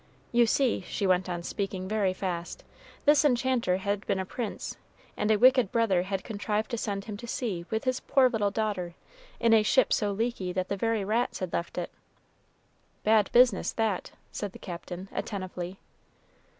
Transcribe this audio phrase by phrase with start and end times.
[0.31, 2.63] "You see," she went on speaking very fast,
[3.05, 4.75] "this enchanter had been a prince,
[5.15, 8.49] and a wicked brother had contrived to send him to sea with his poor little
[8.49, 8.95] daughter,
[9.39, 11.91] in a ship so leaky that the very rats had left it."
[13.03, 15.77] "Bad business that!" said the Captain, attentively.